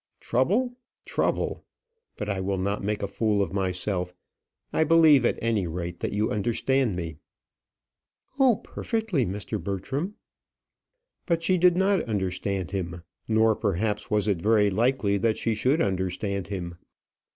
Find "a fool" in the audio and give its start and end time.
3.03-3.39